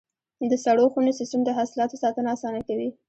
د 0.51 0.53
سړو 0.63 0.85
خونو 0.93 1.11
سیستم 1.19 1.41
د 1.45 1.49
حاصلاتو 1.57 1.95
ساتنه 2.03 2.27
اسانه 2.35 2.61
کوي. 2.67 2.89